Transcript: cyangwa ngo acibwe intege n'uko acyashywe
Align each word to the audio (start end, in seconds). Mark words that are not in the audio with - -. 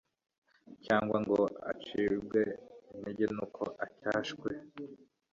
cyangwa 0.85 1.17
ngo 1.23 1.39
acibwe 1.71 2.41
intege 2.91 3.25
n'uko 3.35 3.63
acyashywe 3.85 4.49